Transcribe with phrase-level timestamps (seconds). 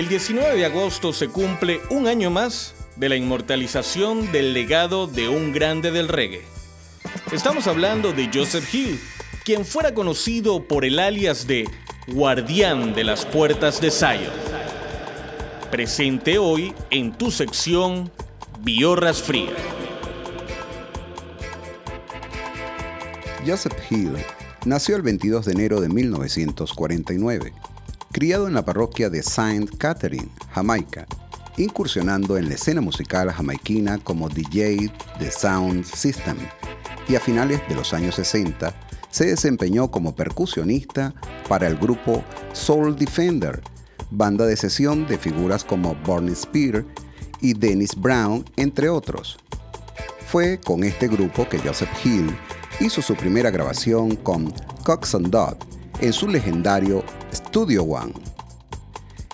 [0.00, 5.28] El 19 de agosto se cumple un año más de la inmortalización del legado de
[5.28, 6.40] un grande del reggae.
[7.30, 8.98] Estamos hablando de Joseph Hill,
[9.44, 11.68] quien fuera conocido por el alias de
[12.06, 14.32] Guardián de las Puertas de Zion.
[15.70, 18.10] Presente hoy en tu sección
[18.60, 19.52] Biorras Frías.
[23.46, 24.14] Joseph Hill
[24.64, 27.52] nació el 22 de enero de 1949,
[28.12, 31.06] criado en la parroquia de Saint Catherine, Jamaica,
[31.56, 36.36] incursionando en la escena musical jamaiquina como DJ de Sound System,
[37.08, 38.74] y a finales de los años 60
[39.10, 41.14] se desempeñó como percusionista
[41.48, 43.60] para el grupo Soul Defender,
[44.10, 46.84] banda de sesión de figuras como Barney Spear
[47.40, 49.38] y Dennis Brown, entre otros.
[50.26, 52.30] Fue con este grupo que Joseph Hill
[52.80, 54.52] hizo su primera grabación con
[54.84, 55.56] Cox and Dog
[56.00, 58.12] en su legendario Studio One.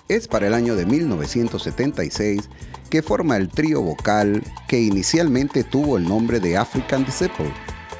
[0.07, 2.49] Es para el año de 1976
[2.89, 7.51] que forma el trío vocal que inicialmente tuvo el nombre de African Disciple,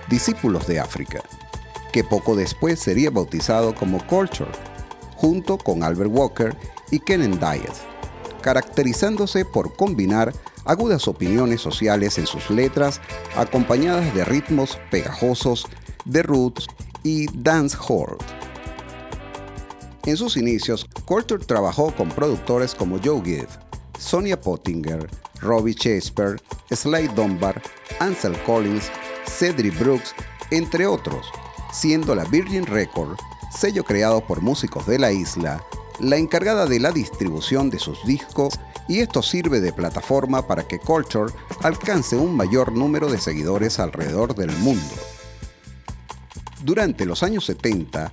[0.09, 1.22] Discípulos de África,
[1.92, 4.52] que poco después sería bautizado como Culture,
[5.16, 6.56] junto con Albert Walker
[6.92, 7.81] y Kenan Diaz,
[8.42, 13.02] caracterizándose por combinar agudas opiniones sociales en sus letras,
[13.36, 15.68] acompañadas de ritmos pegajosos
[16.06, 16.68] de roots
[17.03, 18.18] y dancehall.
[20.08, 23.50] En sus inicios, Coulter trabajó con productores como Joe Gibb,
[24.00, 25.05] Sonia Pottinger,
[25.41, 26.38] Robbie Shakespeare,
[26.72, 27.61] Slade Dunbar,
[28.00, 28.89] Ansel Collins,
[29.25, 30.16] Cedric Brooks,
[30.50, 31.28] entre otros,
[31.73, 33.17] siendo la Virgin Record,
[33.52, 35.61] sello creado por músicos de la isla,
[36.00, 40.80] la encargada de la distribución de sus discos y esto sirve de plataforma para que
[40.80, 44.95] Culture alcance un mayor número de seguidores alrededor del mundo.
[46.63, 48.09] Durante los años 70,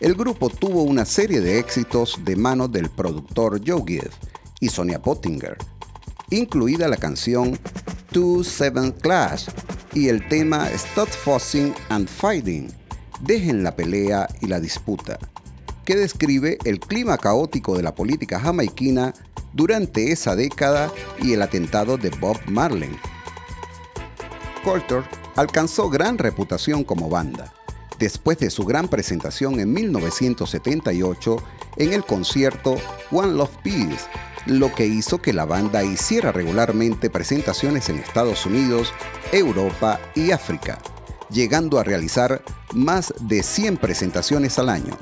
[0.00, 4.10] el grupo tuvo una serie de éxitos de mano del productor Joe Gibb
[4.60, 5.56] y Sonia Pottinger,
[6.30, 7.58] incluida la canción
[8.12, 9.48] Two Seven Clash
[9.94, 12.72] y el tema Stop Fussing and Fighting,
[13.20, 15.18] Dejen la pelea y la disputa,
[15.84, 19.12] que describe el clima caótico de la política jamaiquina
[19.52, 22.96] durante esa década y el atentado de Bob Marley.
[24.62, 25.02] Coulter
[25.34, 27.52] alcanzó gran reputación como banda,
[27.98, 31.36] después de su gran presentación en 1978
[31.76, 32.76] en el concierto
[33.10, 34.06] One Love Peace,
[34.46, 38.92] lo que hizo que la banda hiciera regularmente presentaciones en Estados Unidos,
[39.32, 40.78] Europa y África,
[41.30, 42.42] llegando a realizar
[42.72, 44.96] más de 100 presentaciones al año.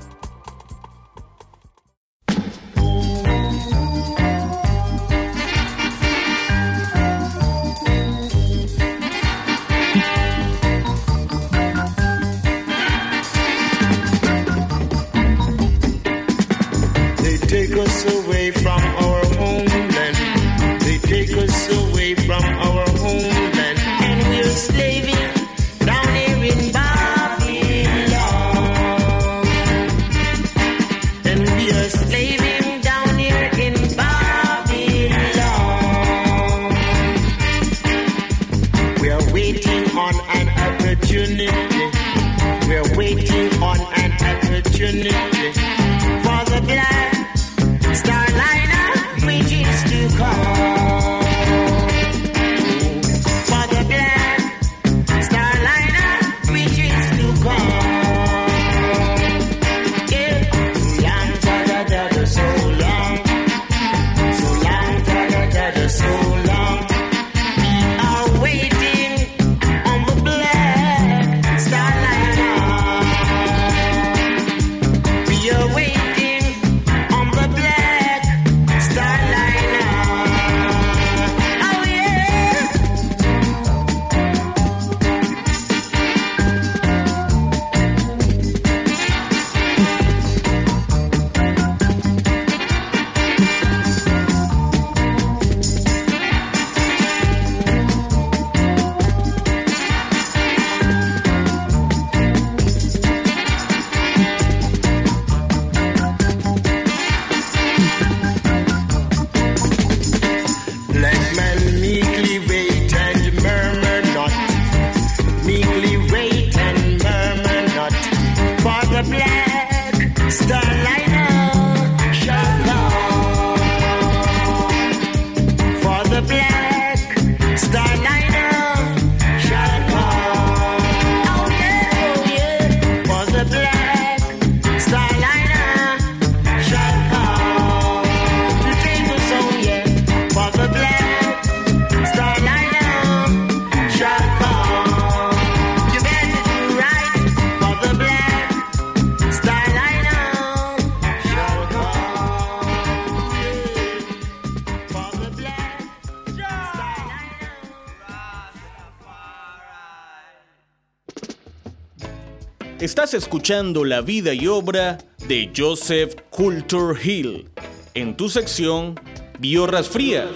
[162.81, 167.49] Estás escuchando la vida y obra de Joseph Culture Hill
[167.95, 169.01] en tu sección
[169.39, 170.27] Biorras Fría,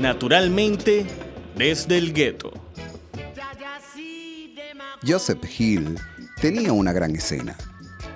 [0.00, 1.06] naturalmente
[1.56, 2.52] desde el gueto.
[5.06, 5.96] Joseph Hill
[6.40, 7.56] tenía una gran escena,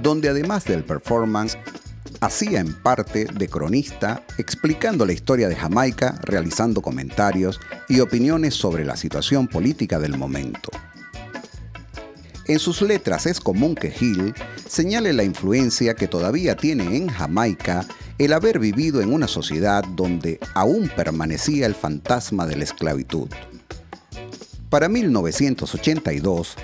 [0.01, 1.57] donde además del performance,
[2.21, 8.85] hacía en parte de cronista, explicando la historia de Jamaica, realizando comentarios y opiniones sobre
[8.85, 10.71] la situación política del momento.
[12.49, 14.33] En sus letras es común que Hill
[14.69, 17.85] señale la influencia que todavía tiene en Jamaica
[18.19, 23.29] el haber vivido en una sociedad donde aún permanecía el fantasma de la esclavitud.
[24.71, 26.55] Para 1982,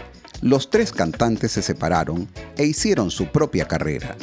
[0.41, 4.17] los tres cantantes se separaron e hicieron su propia carrera.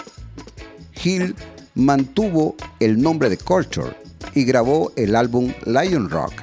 [1.04, 1.36] Hill
[1.76, 3.98] mantuvo el nombre de Culture
[4.34, 6.34] y grabó el álbum Lion Rock,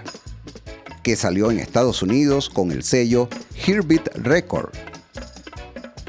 [1.02, 4.85] que salió en Estados Unidos con el sello Hearbeat Record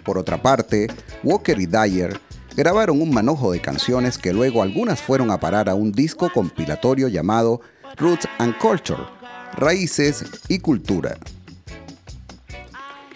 [0.08, 0.88] por otra parte,
[1.22, 2.18] Walker y Dyer
[2.56, 7.10] grabaron un manojo de canciones que luego algunas fueron a parar a un disco compilatorio
[7.10, 7.60] llamado
[7.98, 9.04] Roots and Culture,
[9.58, 11.18] Raíces y Cultura.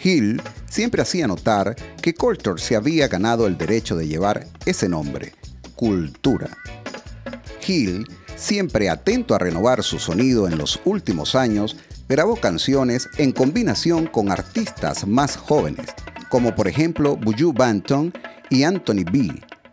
[0.04, 5.32] Hill siempre hacía notar que Culture se había ganado el derecho de llevar ese nombre,
[5.76, 6.50] Cultura.
[7.66, 8.06] Hill,
[8.36, 11.78] siempre atento a renovar su sonido en los últimos años,
[12.10, 15.86] grabó canciones en combinación con artistas más jóvenes,
[16.32, 18.14] como por ejemplo Buju Banton
[18.50, 19.30] y Anthony B.,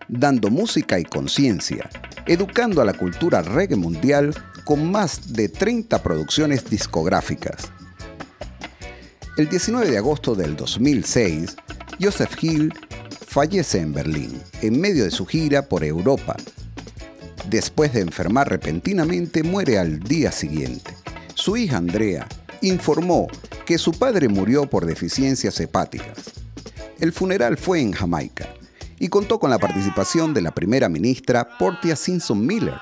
[0.09, 1.89] dando música y conciencia,
[2.27, 4.35] educando a la cultura reggae mundial
[4.65, 7.71] con más de 30 producciones discográficas.
[9.37, 11.57] El 19 de agosto del 2006,
[12.01, 12.75] Joseph Hill
[13.25, 16.37] fallece en Berlín, en medio de su gira por Europa.
[17.49, 20.93] Después de enfermar repentinamente, muere al día siguiente.
[21.35, 22.27] Su hija Andrea
[22.63, 23.29] informó
[23.65, 26.38] que su padre murió por deficiencias hepáticas.
[26.99, 28.49] El funeral fue en Jamaica
[28.99, 32.79] y contó con la participación de la primera ministra Portia Simpson Miller,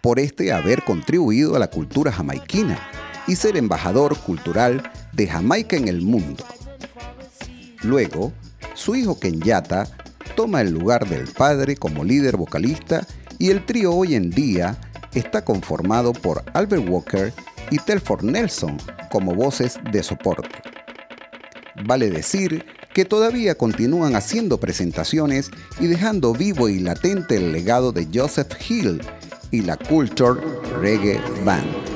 [0.00, 2.78] por este haber contribuido a la cultura jamaiquina
[3.26, 6.44] y ser embajador cultural de Jamaica en el mundo.
[7.82, 8.32] Luego,
[8.72, 9.86] su hijo Kenyatta
[10.34, 13.06] toma el lugar del padre como líder vocalista
[13.38, 14.78] y el trío hoy en día
[15.12, 17.34] está conformado por Albert Walker
[17.70, 18.78] y Telford Nelson
[19.10, 20.62] como voces de soporte.
[21.84, 25.50] Vale decir que todavía continúan haciendo presentaciones
[25.80, 29.02] y dejando vivo y latente el legado de Joseph Hill
[29.50, 30.40] y la Culture
[30.80, 31.93] Reggae Band.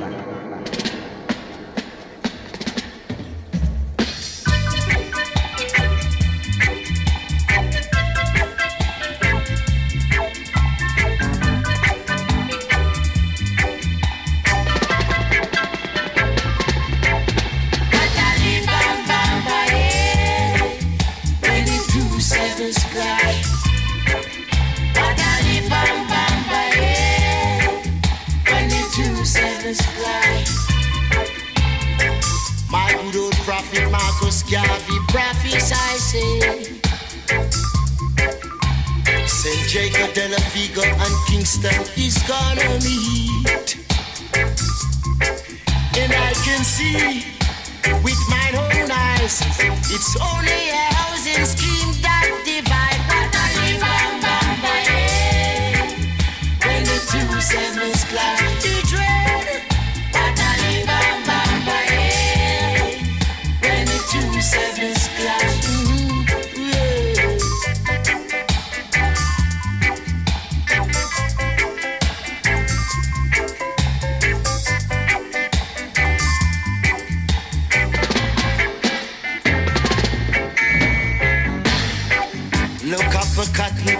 [33.98, 36.78] Marcus Garvey prophesizing.
[39.26, 43.76] Saint Jacob de la Vega and Kingston is gonna meet.
[45.98, 47.24] And I can see
[48.04, 49.42] with my own eyes,
[49.90, 51.97] it's only a housing scheme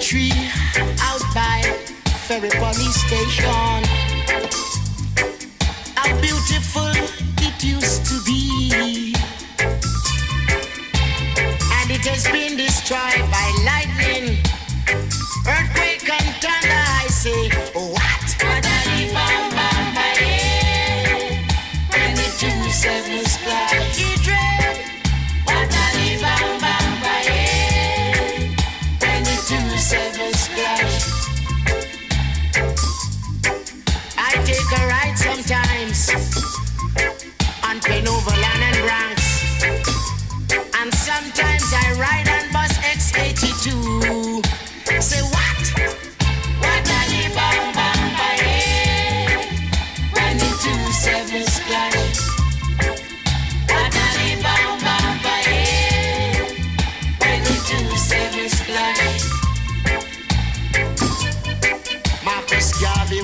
[0.09, 0.33] tree
[1.03, 1.61] out by
[2.27, 3.88] Ferry Police Station.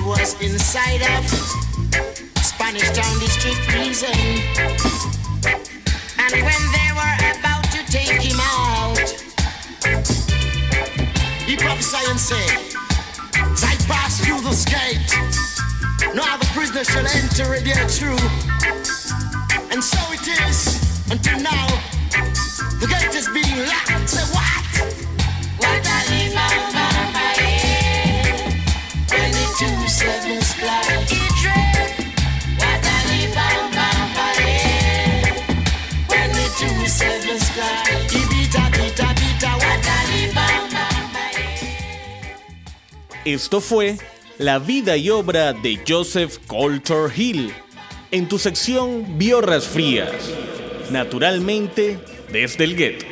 [0.05, 1.25] Was inside of
[2.37, 4.13] Spanish Town District prison.
[6.19, 8.99] And when they were about to take him out,
[11.47, 12.49] he prophesied and said,
[13.33, 15.01] As I pass through this gate,
[16.13, 18.21] no other prisoner shall enter it there through.
[19.71, 21.67] And so it is until now.
[22.79, 24.09] The gate is being locked.
[24.09, 24.65] Say what?
[25.57, 27.24] What a When
[43.23, 43.97] Esto fue
[44.39, 47.53] la vida y obra de Joseph Coulter Hill
[48.11, 50.11] en tu sección Biorras Frías,
[50.91, 51.97] naturalmente
[52.29, 53.05] desde el gueto.